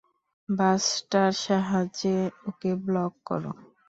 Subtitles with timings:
[0.49, 2.15] বাসটার সাহায্যে
[2.49, 3.51] ওকে ব্লক করো!